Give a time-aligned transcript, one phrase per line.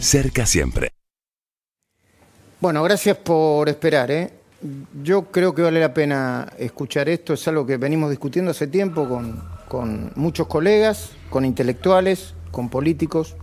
[0.00, 0.90] Cerca siempre.
[2.60, 4.10] Bueno, gracias por esperar.
[4.10, 4.30] ¿eh?
[5.02, 7.34] Yo creo que vale la pena escuchar esto.
[7.34, 13.36] Es algo que venimos discutiendo hace tiempo con, con muchos colegas, con intelectuales, con políticos.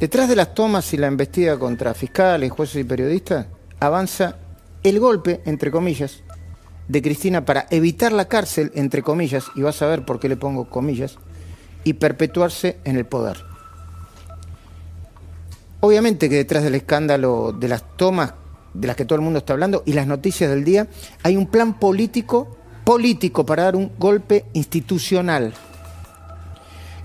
[0.00, 3.46] Detrás de las tomas y la embestida contra fiscales, jueces y periodistas,
[3.80, 4.36] avanza
[4.82, 6.22] el golpe, entre comillas,
[6.88, 10.36] de Cristina para evitar la cárcel, entre comillas, y vas a ver por qué le
[10.36, 11.18] pongo comillas,
[11.84, 13.55] y perpetuarse en el poder.
[15.80, 18.32] Obviamente que detrás del escándalo de las tomas
[18.72, 20.86] de las que todo el mundo está hablando y las noticias del día,
[21.22, 25.54] hay un plan político, político para dar un golpe institucional.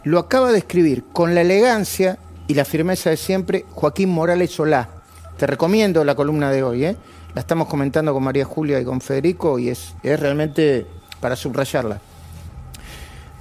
[0.04, 4.90] Lo acaba de escribir con la elegancia y la firmeza de siempre Joaquín Morales Solá.
[5.38, 6.98] Te recomiendo la columna de hoy, ¿eh?
[7.34, 10.85] la estamos comentando con María Julia y con Federico y es, es realmente
[11.20, 12.02] para subrayarla.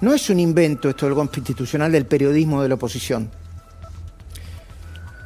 [0.01, 3.40] No es un invento esto del golpe institucional del periodismo de la oposición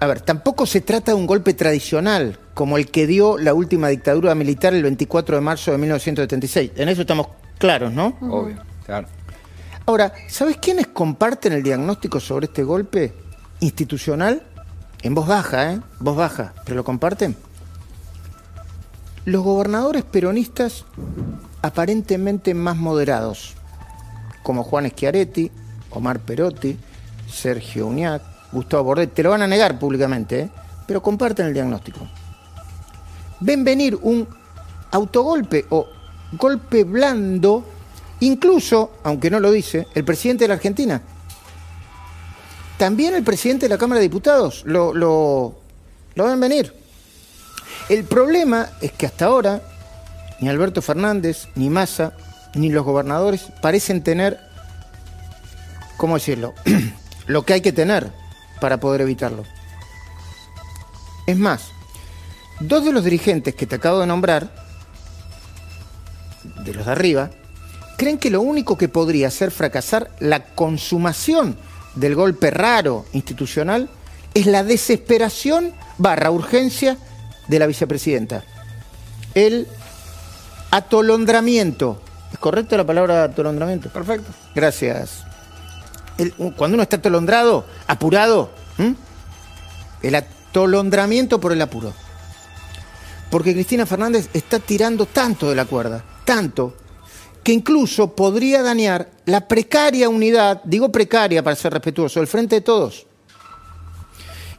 [0.05, 3.89] a ver, tampoco se trata de un golpe tradicional, como el que dio la última
[3.89, 6.73] dictadura militar el 24 de marzo de 1976.
[6.77, 8.17] En eso estamos claros, ¿no?
[8.21, 9.09] Obvio, claro.
[9.87, 13.15] Ahora, ¿sabes quiénes comparten el diagnóstico sobre este golpe
[13.61, 14.43] institucional?
[15.03, 15.81] En voz baja, ¿eh?
[16.01, 17.35] Voz baja, pero lo comparten.
[19.25, 20.85] Los gobernadores peronistas
[21.63, 23.55] aparentemente más moderados,
[24.43, 25.51] como Juan Schiaretti,
[25.89, 26.77] Omar Perotti,
[27.27, 30.51] Sergio Uñac, Gustavo Bordet, te lo van a negar públicamente, ¿eh?
[30.87, 32.01] pero comparten el diagnóstico.
[33.41, 34.27] Ven venir un
[34.93, 35.87] autogolpe o
[36.33, 37.65] golpe blando,
[38.21, 41.03] incluso, aunque no lo dice, el presidente de la Argentina.
[42.79, 45.57] También el presidente de la Cámara de Diputados lo, lo,
[46.15, 46.73] lo ven venir.
[47.89, 49.61] El problema es que hasta ahora
[50.41, 52.13] ni Alberto Fernández, ni Massa,
[52.55, 54.41] ni los gobernadores parecen tener,
[55.97, 56.55] ¿cómo decirlo?,
[57.27, 58.13] lo que hay que tener
[58.65, 59.45] para poder evitarlo.
[61.27, 61.73] Es más,
[62.61, 64.51] dos de los dirigentes que te acabo de nombrar,
[66.65, 67.31] de los de arriba,
[67.99, 71.59] creen que lo único que podría hacer fracasar la consumación
[71.95, 73.91] del golpe raro institucional
[74.33, 76.97] es la desesperación barra urgencia
[77.49, 78.45] de la vicepresidenta.
[79.35, 79.69] El
[80.71, 82.01] atolondramiento.
[82.33, 83.91] ¿Es correcta la palabra atolondramiento?
[83.91, 84.33] Perfecto.
[84.55, 85.34] Gracias
[86.57, 88.51] cuando uno está atolondrado, apurado,
[90.03, 91.93] el atolondramiento por el apuro.
[93.31, 96.77] Porque Cristina Fernández está tirando tanto de la cuerda, tanto,
[97.43, 102.61] que incluso podría dañar la precaria unidad, digo precaria para ser respetuoso, del frente de
[102.61, 103.07] todos.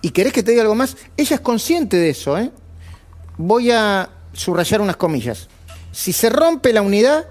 [0.01, 0.97] ¿Y querés que te diga algo más?
[1.17, 2.51] Ella es consciente de eso, ¿eh?
[3.37, 5.47] Voy a subrayar unas comillas.
[5.91, 7.25] Si se rompe la unidad,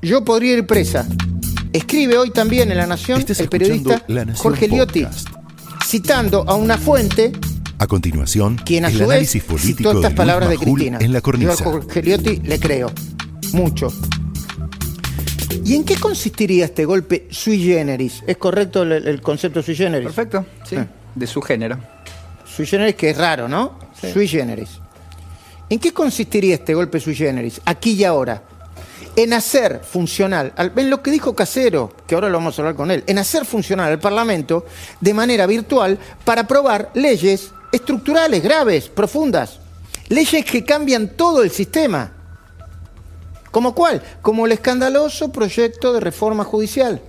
[0.00, 1.06] yo podría ir presa.
[1.76, 4.02] Escribe hoy también en La Nación el periodista
[4.36, 5.06] Jorge Liotti,
[5.84, 7.32] citando a una fuente
[7.78, 10.96] a continuación, quien a su vez citó estas palabras de Cristina.
[11.02, 12.90] En la Yo a Jorge Liotti le creo,
[13.52, 13.92] mucho.
[15.66, 18.24] ¿Y en qué consistiría este golpe sui generis?
[18.26, 20.06] ¿Es correcto el, concepto sui generis?
[20.06, 20.86] Perfecto, sí, ah.
[21.14, 21.78] de su género.
[22.46, 23.78] Sui generis que es raro, ¿no?
[24.14, 24.80] Sui generis.
[25.68, 27.60] ¿En qué consistiría este golpe sui generis?
[27.66, 28.42] Aquí y ahora
[29.16, 32.90] en hacer funcional, en lo que dijo Casero, que ahora lo vamos a hablar con
[32.90, 34.66] él, en hacer funcional al Parlamento
[35.00, 39.58] de manera virtual para aprobar leyes estructurales, graves, profundas,
[40.08, 42.12] leyes que cambian todo el sistema.
[43.50, 44.02] ¿Como cuál?
[44.20, 47.00] Como el escandaloso proyecto de reforma judicial.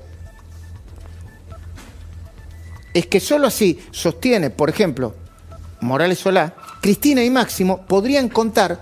[2.94, 5.14] Es que solo así sostiene, por ejemplo,
[5.82, 8.80] Morales Solá, Cristina y Máximo podrían contar,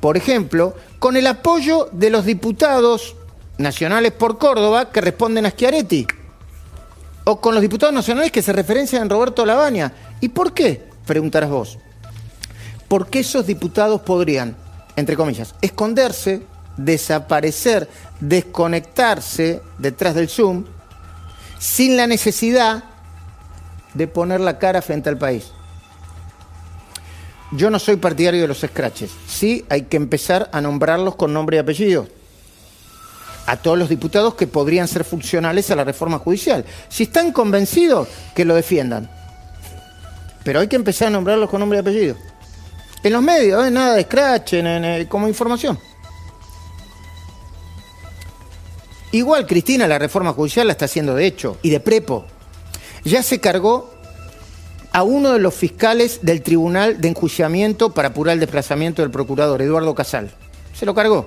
[0.00, 3.16] por ejemplo, con el apoyo de los diputados
[3.58, 6.06] nacionales por Córdoba que responden a Schiaretti,
[7.24, 9.92] o con los diputados nacionales que se referencian en Roberto Labaña.
[10.20, 10.88] ¿Y por qué?
[11.06, 11.78] Preguntarás vos.
[12.88, 14.56] Porque esos diputados podrían,
[14.96, 16.42] entre comillas, esconderse,
[16.76, 17.88] desaparecer,
[18.20, 20.64] desconectarse detrás del Zoom,
[21.58, 22.84] sin la necesidad
[23.94, 25.52] de poner la cara frente al país.
[27.52, 29.10] Yo no soy partidario de los scratches.
[29.26, 32.06] Sí, hay que empezar a nombrarlos con nombre y apellido.
[33.46, 36.64] A todos los diputados que podrían ser funcionales a la reforma judicial.
[36.88, 39.10] Si están convencidos, que lo defiendan.
[40.44, 42.16] Pero hay que empezar a nombrarlos con nombre y apellido.
[43.02, 43.70] En los medios, ¿eh?
[43.70, 45.78] nada de scratch, en, como información.
[49.12, 52.26] Igual Cristina la reforma judicial la está haciendo de hecho y de prepo.
[53.04, 53.90] Ya se cargó
[54.92, 59.62] a uno de los fiscales del Tribunal de Enjuiciamiento para apurar el desplazamiento del procurador,
[59.62, 60.30] Eduardo Casal.
[60.74, 61.26] Se lo cargó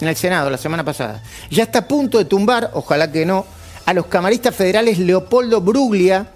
[0.00, 1.22] en el Senado la semana pasada.
[1.50, 3.44] Ya está a punto de tumbar, ojalá que no,
[3.84, 6.30] a los camaristas federales Leopoldo Bruglia,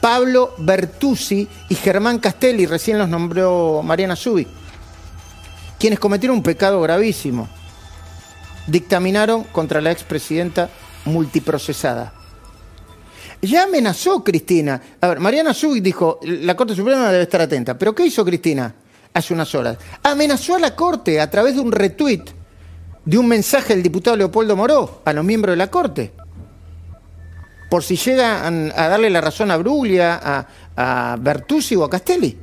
[0.00, 4.46] Pablo Bertuzzi y Germán Castelli, recién los nombró Mariana Subi,
[5.78, 7.48] quienes cometieron un pecado gravísimo.
[8.66, 10.70] Dictaminaron contra la expresidenta
[11.04, 12.19] multiprocesada.
[13.42, 14.80] Ya amenazó Cristina.
[15.00, 17.76] A ver, Mariana Subi dijo, la Corte Suprema debe estar atenta.
[17.78, 18.74] ¿Pero qué hizo Cristina
[19.14, 19.78] hace unas horas?
[20.02, 22.24] Amenazó a la Corte a través de un retweet
[23.04, 26.12] de un mensaje del diputado Leopoldo Moró a los miembros de la Corte
[27.70, 30.46] por si llegan a darle la razón a Bruglia, a,
[30.76, 32.36] a Bertuzzi o a Castelli.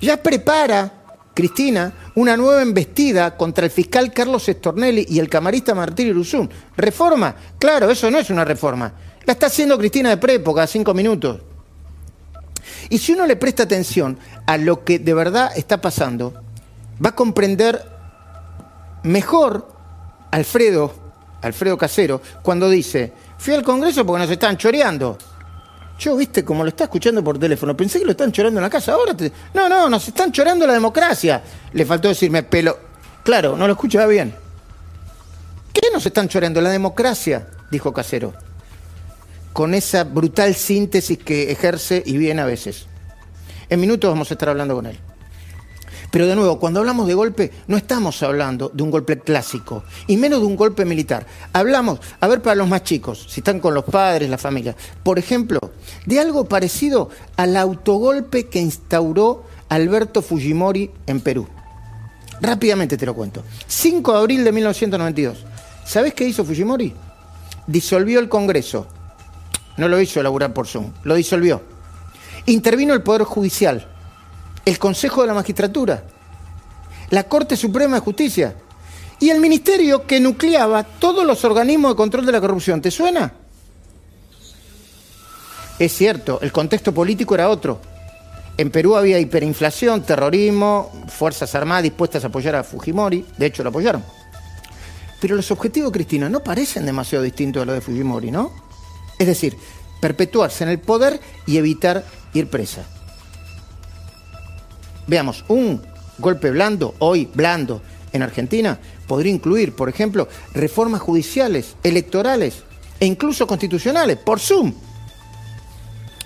[0.00, 0.90] Ya prepara
[1.32, 6.50] Cristina una nueva embestida contra el fiscal Carlos Estornelli y el camarista Martín Iruzún.
[6.76, 7.36] ¿Reforma?
[7.58, 8.92] Claro, eso no es una reforma.
[9.26, 11.40] La está haciendo Cristina de Prepo cada cinco minutos.
[12.88, 16.34] Y si uno le presta atención a lo que de verdad está pasando,
[17.04, 17.84] va a comprender
[19.02, 19.68] mejor
[20.30, 20.94] Alfredo,
[21.42, 25.18] Alfredo Casero, cuando dice, Fui al Congreso porque nos están choreando.
[25.98, 28.70] Yo, viste, como lo está escuchando por teléfono, pensé que lo están chorando en la
[28.70, 28.92] casa.
[28.92, 29.14] Ahora,
[29.54, 31.42] no, no, nos están chorando la democracia.
[31.72, 32.78] Le faltó decirme, pelo.
[33.22, 34.34] Claro, no lo escuchaba bien.
[35.72, 36.60] ¿Qué nos están chorando?
[36.60, 38.34] La democracia, dijo Casero.
[39.56, 42.84] Con esa brutal síntesis que ejerce y bien a veces.
[43.70, 44.98] En minutos vamos a estar hablando con él.
[46.10, 50.18] Pero de nuevo, cuando hablamos de golpe, no estamos hablando de un golpe clásico, y
[50.18, 51.26] menos de un golpe militar.
[51.54, 55.18] Hablamos, a ver, para los más chicos, si están con los padres, la familia, por
[55.18, 55.58] ejemplo,
[56.04, 57.08] de algo parecido
[57.38, 61.48] al autogolpe que instauró Alberto Fujimori en Perú.
[62.42, 63.42] Rápidamente te lo cuento.
[63.66, 65.46] 5 de abril de 1992.
[65.86, 66.92] ¿Sabés qué hizo Fujimori?
[67.66, 68.88] Disolvió el Congreso.
[69.76, 71.62] No lo hizo elaborar por Zoom, lo disolvió.
[72.46, 73.88] Intervino el Poder Judicial
[74.66, 76.02] el Consejo de la Magistratura,
[77.10, 78.56] la Corte Suprema de Justicia
[79.20, 82.82] y el Ministerio que nucleaba todos los organismos de control de la corrupción.
[82.82, 83.32] ¿Te suena?
[85.78, 87.80] Es cierto, el contexto político era otro.
[88.58, 93.68] En Perú había hiperinflación, terrorismo, Fuerzas Armadas dispuestas a apoyar a Fujimori, de hecho lo
[93.68, 94.02] apoyaron.
[95.20, 98.65] Pero los objetivos, Cristina, no parecen demasiado distintos a los de Fujimori, ¿no?
[99.18, 99.56] Es decir,
[100.00, 102.04] perpetuarse en el poder y evitar
[102.34, 102.84] ir presa.
[105.06, 105.80] Veamos, un
[106.18, 107.82] golpe blando, hoy blando,
[108.12, 112.62] en Argentina, podría incluir, por ejemplo, reformas judiciales, electorales
[112.98, 114.72] e incluso constitucionales, por Zoom,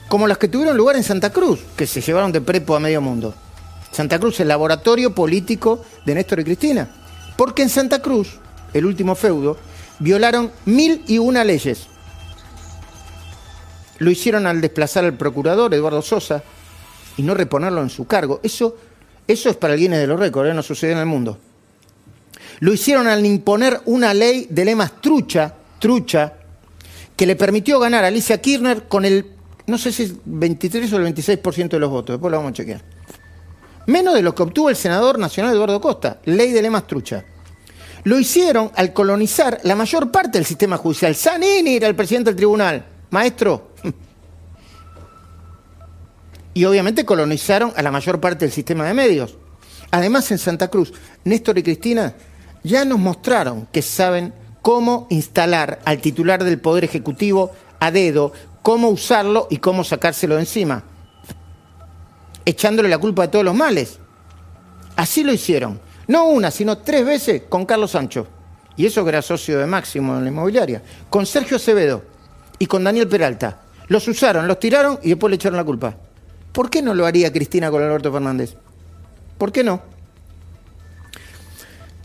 [0.08, 3.00] como las que tuvieron lugar en Santa Cruz, que se llevaron de prepo a medio
[3.00, 3.34] mundo.
[3.92, 6.90] Santa Cruz, el laboratorio político de Néstor y Cristina.
[7.36, 8.38] Porque en Santa Cruz,
[8.72, 9.56] el último feudo,
[9.98, 11.86] violaron mil y una leyes.
[14.00, 16.42] Lo hicieron al desplazar al procurador Eduardo Sosa,
[17.16, 18.40] y no reponerlo en su cargo.
[18.42, 18.76] Eso,
[19.28, 20.54] eso es para el de los récords, ¿eh?
[20.54, 21.38] no sucede en el mundo.
[22.60, 26.32] Lo hicieron al imponer una ley de lemas trucha, trucha,
[27.14, 29.26] que le permitió ganar a Alicia Kirchner con el,
[29.66, 32.54] no sé si es 23 o el 26% de los votos, después lo vamos a
[32.54, 32.82] chequear.
[33.86, 37.24] Menos de lo que obtuvo el senador nacional Eduardo Costa, ley de lemas trucha.
[38.04, 41.14] Lo hicieron al colonizar la mayor parte del sistema judicial.
[41.14, 42.82] Sanini era el presidente del tribunal.
[43.10, 43.72] Maestro,
[46.54, 49.36] y obviamente colonizaron a la mayor parte del sistema de medios.
[49.90, 50.92] Además, en Santa Cruz,
[51.24, 52.14] Néstor y Cristina
[52.62, 54.32] ya nos mostraron que saben
[54.62, 58.32] cómo instalar al titular del Poder Ejecutivo a dedo,
[58.62, 60.84] cómo usarlo y cómo sacárselo de encima,
[62.44, 63.98] echándole la culpa de todos los males.
[64.96, 68.26] Así lo hicieron, no una, sino tres veces con Carlos Sancho,
[68.76, 72.09] y eso que era socio de Máximo en la inmobiliaria, con Sergio Acevedo
[72.60, 73.62] y con Daniel Peralta.
[73.88, 75.96] Los usaron, los tiraron y después le echaron la culpa.
[76.52, 78.54] ¿Por qué no lo haría Cristina con Alberto Fernández?
[79.36, 79.82] ¿Por qué no?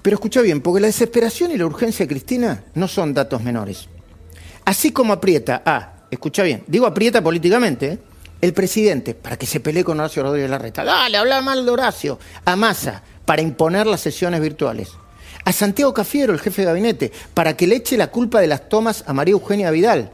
[0.02, 3.88] Pero escucha bien, porque la desesperación y la urgencia de Cristina no son datos menores.
[4.64, 8.00] Así como aprieta a, escucha bien, digo aprieta políticamente, ¿eh?
[8.42, 10.84] el presidente para que se pelee con Horacio Rodríguez Larreta.
[10.84, 12.18] Dale, habla mal de Horacio.
[12.46, 14.92] A Massa para imponer las sesiones virtuales.
[15.44, 18.70] A Santiago Cafiero, el jefe de gabinete, para que le eche la culpa de las
[18.70, 20.12] tomas a María Eugenia Vidal.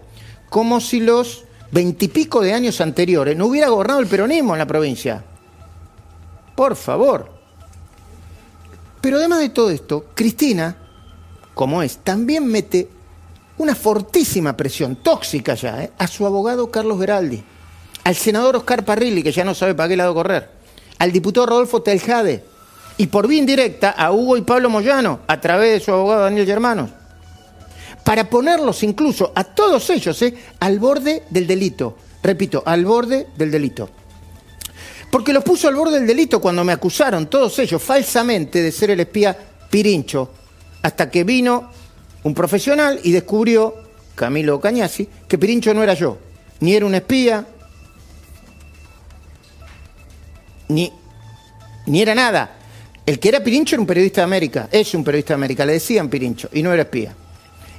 [0.51, 5.23] Como si los veintipico de años anteriores no hubiera gobernado el peronismo en la provincia.
[6.55, 7.31] Por favor.
[8.99, 10.75] Pero además de todo esto, Cristina,
[11.53, 12.89] como es, también mete
[13.59, 15.91] una fortísima presión, tóxica ya, ¿eh?
[15.97, 17.41] a su abogado Carlos Beraldi,
[18.03, 20.49] al senador Oscar Parrilli, que ya no sabe para qué lado correr,
[20.99, 22.43] al diputado Rodolfo Teljade,
[22.97, 26.45] y por vía indirecta a Hugo y Pablo Moyano, a través de su abogado Daniel
[26.45, 26.89] Germanos
[28.03, 30.33] para ponerlos incluso a todos ellos ¿eh?
[30.59, 31.97] al borde del delito.
[32.23, 33.89] Repito, al borde del delito.
[35.09, 38.91] Porque los puso al borde del delito cuando me acusaron todos ellos falsamente de ser
[38.91, 39.37] el espía
[39.69, 40.31] Pirincho,
[40.81, 41.69] hasta que vino
[42.23, 43.75] un profesional y descubrió
[44.15, 46.17] Camilo Cañasi, que Pirincho no era yo,
[46.61, 47.45] ni era un espía,
[50.69, 50.91] ni,
[51.87, 52.57] ni era nada.
[53.05, 55.73] El que era Pirincho era un periodista de América, es un periodista de América, le
[55.73, 57.15] decían Pirincho, y no era espía.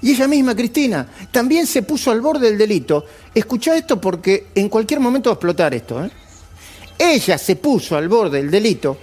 [0.03, 3.07] Y ella misma, Cristina, también se puso al borde del delito.
[3.35, 6.05] Escuchá esto porque en cualquier momento va a explotar esto.
[6.05, 6.11] ¿eh?
[6.99, 8.99] Ella se puso al borde del delito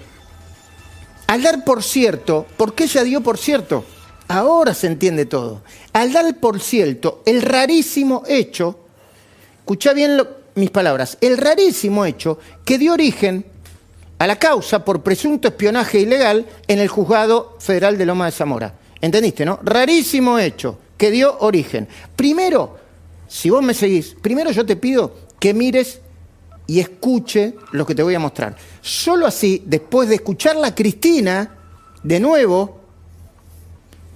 [1.29, 3.85] al dar por cierto, porque ella dio por cierto,
[4.29, 5.61] ahora se entiende todo,
[5.93, 8.79] al dar por cierto el rarísimo hecho,
[9.59, 10.19] escuchá bien
[10.55, 13.45] mis palabras, el rarísimo hecho que dio origen
[14.17, 18.73] a la causa por presunto espionaje ilegal en el juzgado federal de Loma de Zamora.
[18.99, 19.59] ¿Entendiste, no?
[19.61, 21.87] Rarísimo hecho que dio origen.
[22.15, 22.77] Primero,
[23.27, 26.01] si vos me seguís, primero yo te pido que mires
[26.67, 28.55] y escuche lo que te voy a mostrar.
[28.81, 31.55] Solo así, después de escucharla a Cristina,
[32.03, 32.81] de nuevo,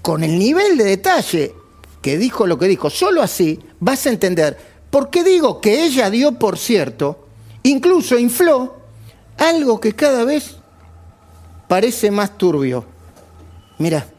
[0.01, 1.53] con el nivel de detalle
[2.01, 4.57] que dijo lo que dijo, solo así vas a entender
[4.91, 7.27] por qué digo que ella dio por cierto,
[7.63, 8.75] incluso infló
[9.37, 10.57] algo que cada vez
[11.69, 12.83] parece más turbio.
[13.77, 14.12] Mira.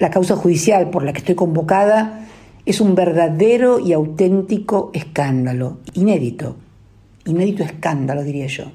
[0.00, 2.26] La causa judicial por la que estoy convocada
[2.64, 6.56] es un verdadero y auténtico escándalo, inédito,
[7.26, 8.72] inédito escándalo diría yo.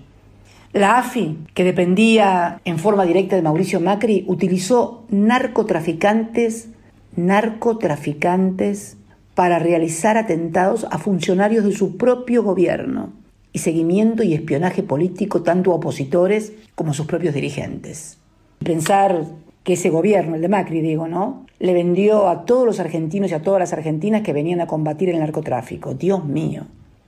[0.71, 6.67] La AFI, que dependía en forma directa de Mauricio Macri, utilizó narcotraficantes,
[7.15, 8.97] narcotraficantes
[9.33, 13.13] para realizar atentados a funcionarios de su propio gobierno
[13.51, 18.19] y seguimiento y espionaje político tanto a opositores como a sus propios dirigentes.
[18.63, 19.25] Pensar
[19.65, 21.47] que ese gobierno, el de Macri digo, ¿no?
[21.57, 25.09] Le vendió a todos los argentinos y a todas las argentinas que venían a combatir
[25.09, 25.95] el narcotráfico.
[25.95, 26.67] Dios mío,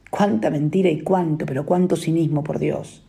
[0.09, 3.03] cuánta mentira y cuánto, pero cuánto cinismo, por Dios.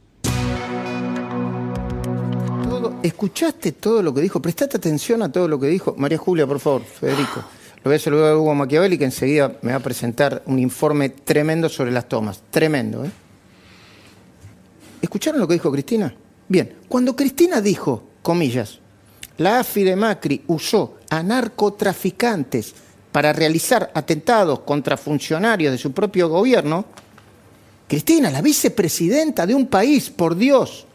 [3.02, 4.42] ¿Escuchaste todo lo que dijo?
[4.42, 5.94] Prestate atención a todo lo que dijo.
[5.96, 7.42] María Julia, por favor, Federico.
[7.76, 11.08] Lo voy a saludar a Hugo Machiavelli, que enseguida me va a presentar un informe
[11.08, 12.42] tremendo sobre las tomas.
[12.50, 13.10] Tremendo, ¿eh?
[15.00, 16.14] ¿Escucharon lo que dijo Cristina?
[16.48, 18.80] Bien, cuando Cristina dijo, comillas,
[19.38, 22.74] la AFI de Macri usó a narcotraficantes
[23.10, 26.84] para realizar atentados contra funcionarios de su propio gobierno,
[27.88, 30.86] Cristina, la vicepresidenta de un país, por Dios,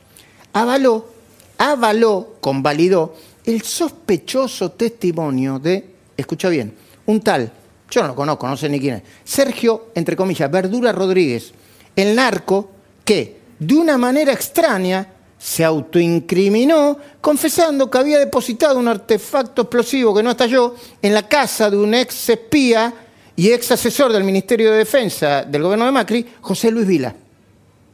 [0.54, 1.10] avaló,
[1.58, 6.74] avaló, convalidó el sospechoso testimonio de, escucha bien,
[7.08, 7.52] un tal,
[7.90, 11.52] yo no lo conozco, no sé ni quién es, Sergio, entre comillas, Verdura Rodríguez,
[11.96, 12.70] el narco
[13.04, 15.13] que, de una manera extraña,
[15.44, 21.70] se autoincriminó confesando que había depositado un artefacto explosivo que no estalló en la casa
[21.70, 22.94] de un ex espía
[23.36, 27.14] y ex asesor del Ministerio de Defensa del gobierno de Macri, José Luis Vila.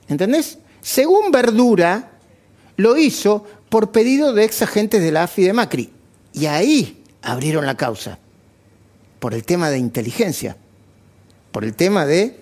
[0.08, 0.60] ¿Entendés?
[0.80, 2.12] Según Verdura,
[2.78, 5.90] lo hizo por pedido de ex agentes de la AFI de Macri.
[6.34, 8.20] Y ahí abrieron la causa.
[9.20, 10.56] Por el tema de inteligencia.
[11.52, 12.39] Por el tema de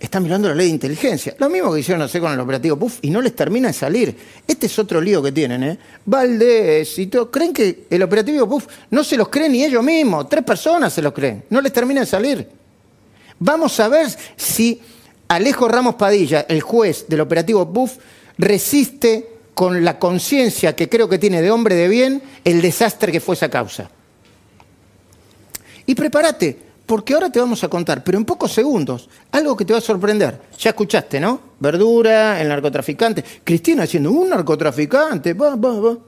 [0.00, 1.34] están mirando la ley de inteligencia.
[1.38, 4.16] Lo mismo que hicieron hacer con el operativo PUF y no les termina de salir.
[4.46, 5.78] Este es otro lío que tienen, ¿eh?
[6.04, 7.30] Valdés y todo.
[7.30, 10.28] ¿Creen que el operativo PUF no se los creen ni ellos mismos?
[10.28, 11.44] Tres personas se los creen.
[11.50, 12.48] No les termina de salir.
[13.40, 14.80] Vamos a ver si
[15.26, 17.96] Alejo Ramos Padilla, el juez del operativo PUF,
[18.38, 23.20] resiste con la conciencia que creo que tiene de hombre de bien el desastre que
[23.20, 23.90] fue esa causa.
[25.86, 29.74] Y prepárate, porque ahora te vamos a contar, pero en pocos segundos, algo que te
[29.74, 30.40] va a sorprender.
[30.58, 31.38] Ya escuchaste, ¿no?
[31.60, 33.22] Verdura, el narcotraficante.
[33.44, 35.98] Cristina diciendo, un narcotraficante, va, va, va.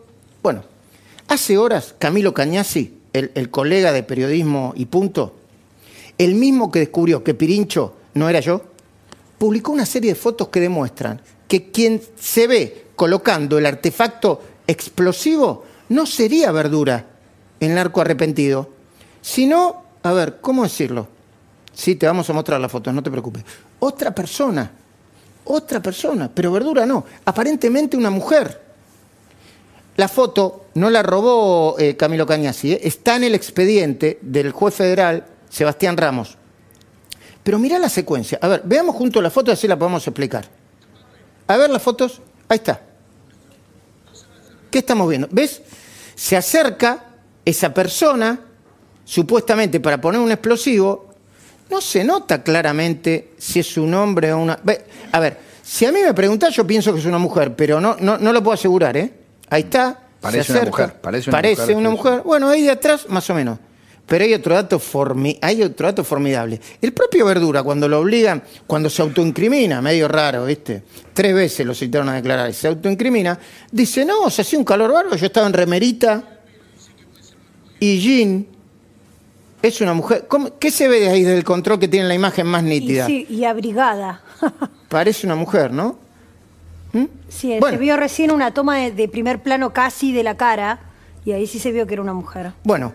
[0.42, 0.64] Bueno,
[1.28, 5.34] hace horas Camilo Cañasi, el, el colega de periodismo y punto,
[6.16, 8.62] el mismo que descubrió que Pirincho no era yo,
[9.36, 15.66] publicó una serie de fotos que demuestran que quien se ve colocando el artefacto explosivo
[15.90, 17.04] no sería verdura,
[17.60, 18.70] el narco arrepentido,
[19.20, 21.08] sino a ver, ¿cómo decirlo?
[21.72, 23.44] Sí, te vamos a mostrar las fotos, no te preocupes.
[23.78, 24.70] Otra persona,
[25.44, 28.70] otra persona, pero verdura no, aparentemente una mujer.
[29.96, 32.80] La foto no la robó eh, Camilo Cañasi, ¿eh?
[32.82, 36.38] está en el expediente del juez federal Sebastián Ramos.
[37.42, 38.38] Pero mira la secuencia.
[38.40, 40.46] A ver, veamos juntos la foto y así la podemos explicar.
[41.46, 42.20] A ver las fotos.
[42.48, 42.80] Ahí está.
[44.70, 45.28] ¿Qué estamos viendo?
[45.30, 45.62] ¿Ves?
[46.14, 47.04] Se acerca
[47.44, 48.40] esa persona
[49.04, 51.10] supuestamente para poner un explosivo,
[51.70, 54.58] no se nota claramente si es un hombre o una...
[55.12, 57.96] A ver, si a mí me preguntas, yo pienso que es una mujer, pero no,
[58.00, 59.12] no, no lo puedo asegurar, ¿eh?
[59.48, 59.98] Ahí está.
[60.20, 60.94] Parece una mujer.
[61.00, 61.76] Parece una parece mujer.
[61.76, 62.22] Una mujer.
[62.24, 63.58] Bueno, ahí de atrás, más o menos.
[64.10, 64.82] Pero hay otro dato
[65.40, 66.60] hay otro dato formidable.
[66.82, 70.82] El propio Verdura, cuando lo obligan, cuando se autoincrimina, medio raro, ¿viste?
[71.12, 73.38] Tres veces lo citaron a declarar, y se autoincrimina,
[73.70, 76.24] dice, no, se hacía un calor bárbaro, yo estaba en remerita,
[77.78, 78.46] Y Jean
[79.62, 80.26] es una mujer.
[80.58, 83.08] ¿Qué se ve de ahí del control que tiene la imagen más nítida?
[83.10, 84.22] Y, sí, y abrigada.
[84.88, 85.98] Parece una mujer, ¿no?
[86.92, 87.04] ¿Mm?
[87.28, 90.80] Sí, se vio recién una toma de, primer plano casi de la cara
[91.24, 92.52] y ahí sí se vio que era una mujer.
[92.64, 92.94] Bueno,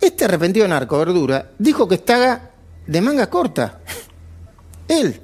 [0.00, 2.40] este arrepentido narco, verdura, dijo que estaba
[2.86, 3.80] de manga corta.
[4.88, 5.20] Él.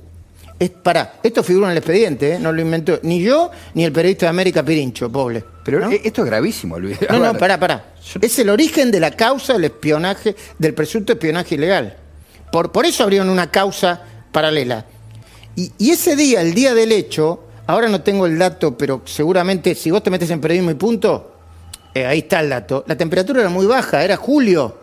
[0.63, 2.39] Es, pará, esto figura en el expediente, ¿eh?
[2.39, 5.43] no lo inventó ni yo ni el periodista de América Pirincho, pobre.
[5.65, 6.99] Pero esto es gravísimo, Luis.
[7.11, 7.95] No, no, pará, pará.
[8.21, 11.97] Es el origen de la causa del espionaje, del presunto espionaje ilegal.
[12.53, 14.87] Por, por eso abrieron una causa paralela.
[15.57, 19.91] Y, ese día, el día del hecho, ahora no tengo el dato, pero seguramente si
[19.91, 21.39] vos te metes en periodismo y punto,
[21.93, 22.85] eh, ahí está el dato.
[22.87, 24.79] La temperatura era muy baja, era julio.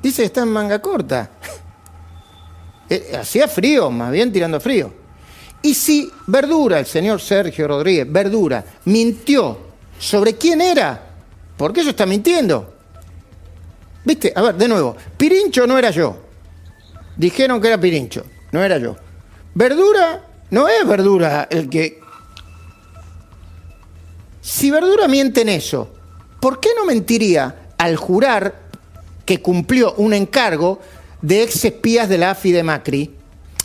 [0.00, 1.30] Dice que está en manga corta.
[2.90, 4.92] Eh, hacía frío, más bien tirando frío.
[5.62, 9.58] Y si Verdura, el señor Sergio Rodríguez, Verdura, mintió
[9.96, 11.00] sobre quién era,
[11.56, 12.74] ¿por qué eso está mintiendo?
[14.04, 14.32] ¿Viste?
[14.34, 16.16] A ver, de nuevo, Pirincho no era yo.
[17.16, 18.96] Dijeron que era Pirincho, no era yo.
[19.54, 22.00] Verdura no es Verdura el que...
[24.40, 25.90] Si Verdura miente en eso,
[26.40, 28.54] ¿por qué no mentiría al jurar
[29.24, 30.80] que cumplió un encargo
[31.22, 33.14] de ex espías de la AFI de Macri.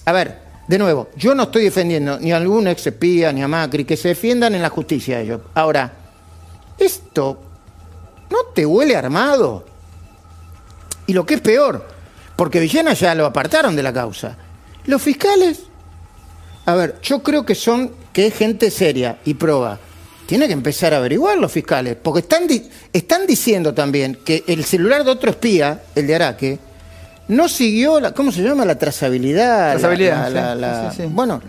[0.06, 3.48] A ver, de nuevo, yo no estoy defendiendo ni a algún ex espía ni a
[3.48, 5.42] Macri, que se defiendan en la justicia ellos.
[5.54, 5.92] Ahora,
[6.78, 7.40] esto
[8.30, 9.66] no te huele armado.
[11.08, 11.86] Y lo que es peor,
[12.36, 14.36] porque Villena ya lo apartaron de la causa.
[14.86, 15.64] Los fiscales,
[16.66, 19.80] a ver, yo creo que son, que es gente seria y proba.
[20.26, 22.48] Tiene que empezar a averiguar los fiscales, porque están,
[22.92, 26.60] están diciendo también que el celular de otro espía, el de Araque,
[27.28, 28.66] no siguió, la, ¿cómo se llama?
[28.66, 29.72] La trazabilidad.
[29.72, 30.58] Trazabilidad,
[31.10, 31.42] Bueno,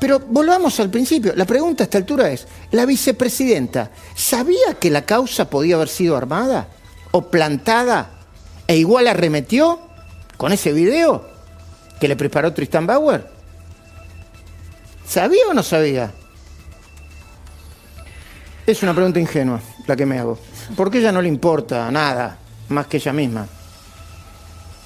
[0.00, 1.32] pero volvamos al principio.
[1.36, 6.16] La pregunta a esta altura es, ¿la vicepresidenta sabía que la causa podía haber sido
[6.16, 6.68] armada
[7.12, 8.10] o plantada
[8.66, 9.78] e igual arremetió
[10.36, 11.28] con ese video
[12.00, 13.28] que le preparó Tristan Bauer?
[15.06, 16.10] ¿Sabía o no sabía?
[18.66, 20.38] Es una pregunta ingenua la que me hago.
[20.76, 22.38] Porque ella no le importa nada
[22.70, 23.46] más que ella misma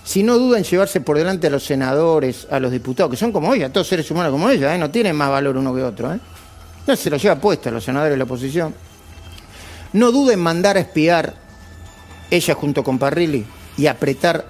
[0.07, 3.33] si no duda en llevarse por delante a los senadores, a los diputados, que son
[3.33, 4.79] como ella, todos seres humanos como ella, ¿eh?
[4.79, 6.15] no tienen más valor uno que otro.
[6.15, 6.21] ¿eh?
[6.87, 8.73] No se lo lleva puesta a los senadores de la oposición.
[9.95, 11.35] No duda en mandar a espiar
[12.31, 13.45] ella junto con Parrilli
[13.77, 14.47] y apretar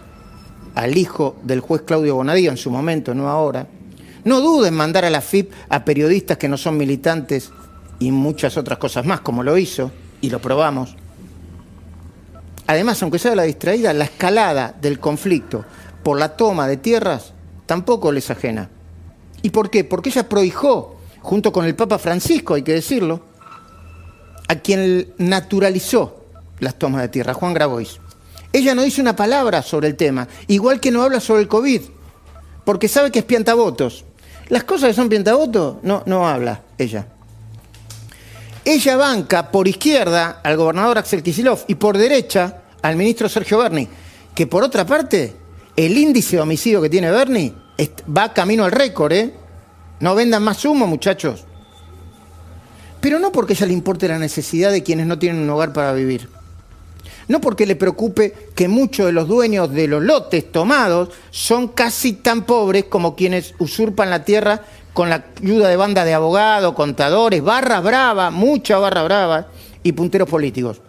[0.74, 3.66] al hijo del juez Claudio Bonadío en su momento, no ahora.
[4.24, 7.50] No duda en mandar a la FIP a periodistas que no son militantes
[7.98, 9.90] y muchas otras cosas más, como lo hizo,
[10.20, 10.96] y lo probamos.
[12.66, 15.64] Además, aunque sea la distraída, la escalada del conflicto
[16.02, 17.32] por la toma de tierras
[17.66, 18.68] tampoco les ajena.
[19.42, 19.84] ¿Y por qué?
[19.84, 23.22] Porque ella prohijó, junto con el Papa Francisco, hay que decirlo,
[24.48, 26.24] a quien naturalizó
[26.60, 28.00] las tomas de tierra, Juan Grabois.
[28.52, 31.82] Ella no dice una palabra sobre el tema, igual que no habla sobre el COVID,
[32.64, 34.04] porque sabe que es piantavotos.
[34.48, 37.06] Las cosas que son piantavotos, no, no habla ella.
[38.68, 43.86] Ella banca por izquierda al gobernador Axel Kicillof y por derecha al ministro Sergio Berni,
[44.34, 45.36] que por otra parte,
[45.76, 47.54] el índice de homicidio que tiene Berni
[48.14, 49.32] va camino al récord, ¿eh?
[50.00, 51.44] No vendan más humo, muchachos.
[53.00, 55.92] Pero no porque ella le importe la necesidad de quienes no tienen un hogar para
[55.92, 56.28] vivir.
[57.28, 62.14] No porque le preocupe que muchos de los dueños de los lotes tomados son casi
[62.14, 64.64] tan pobres como quienes usurpan la tierra
[64.96, 69.46] con la ayuda de banda de abogados, contadores, barra brava, mucha barra brava
[69.82, 70.80] y punteros políticos.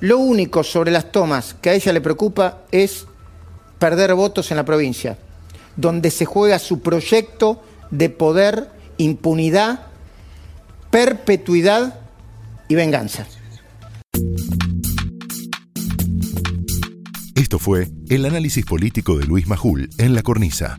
[0.00, 3.06] Lo único sobre las tomas que a ella le preocupa es
[3.78, 5.16] perder votos en la provincia,
[5.76, 9.86] donde se juega su proyecto de poder, impunidad,
[10.90, 11.98] perpetuidad
[12.68, 13.26] y venganza.
[17.34, 20.78] Esto fue el análisis político de Luis Majul en La Cornisa